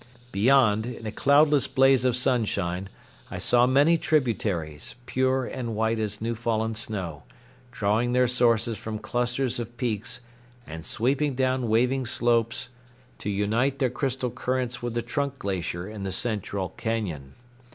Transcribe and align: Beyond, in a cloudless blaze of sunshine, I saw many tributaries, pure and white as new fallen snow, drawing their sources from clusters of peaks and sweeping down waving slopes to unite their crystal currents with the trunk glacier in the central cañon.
Beyond, 0.31 0.87
in 0.87 1.05
a 1.05 1.11
cloudless 1.11 1.67
blaze 1.67 2.05
of 2.05 2.15
sunshine, 2.15 2.89
I 3.29 3.37
saw 3.37 3.67
many 3.67 3.99
tributaries, 3.99 4.95
pure 5.05 5.45
and 5.45 5.75
white 5.75 5.99
as 5.99 6.19
new 6.19 6.33
fallen 6.33 6.73
snow, 6.73 7.21
drawing 7.69 8.11
their 8.11 8.27
sources 8.27 8.79
from 8.79 8.97
clusters 8.97 9.59
of 9.59 9.77
peaks 9.77 10.21
and 10.65 10.83
sweeping 10.83 11.35
down 11.35 11.69
waving 11.69 12.07
slopes 12.07 12.69
to 13.19 13.29
unite 13.29 13.77
their 13.77 13.91
crystal 13.91 14.31
currents 14.31 14.81
with 14.81 14.95
the 14.95 15.03
trunk 15.03 15.37
glacier 15.37 15.87
in 15.87 16.01
the 16.01 16.11
central 16.11 16.73
cañon. 16.79 17.33